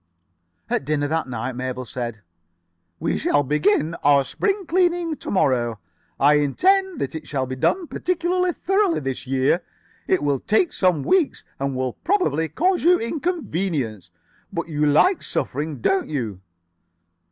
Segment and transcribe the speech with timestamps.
[0.67, 2.23] At dinner that night, Mabel said:
[2.99, 5.79] "We shall begin our spring cleaning to morrow.
[6.19, 9.61] I intend that it shall be done particularly thoroughly this year.
[10.07, 14.09] It will take some weeks and will probably cause you inconvenience.
[14.51, 16.41] But you like suffering, don't you?"